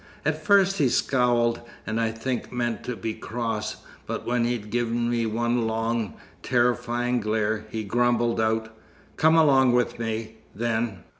At 0.25 0.43
first 0.43 0.79
he 0.79 0.89
scowled, 0.89 1.61
and 1.85 2.01
I 2.01 2.09
think 2.09 2.51
meant 2.51 2.83
to 2.85 2.95
be 2.95 3.13
cross, 3.13 3.85
but 4.07 4.25
when 4.25 4.45
he'd 4.45 4.71
given 4.71 5.07
me 5.11 5.27
one 5.27 5.67
long, 5.67 6.15
terrifying 6.41 7.19
glare, 7.21 7.67
he 7.69 7.83
grumbled 7.83 8.41
out: 8.41 8.75
"Come 9.15 9.35
along 9.35 9.73
with 9.73 9.99
me, 9.99 10.37
then. 10.55 11.03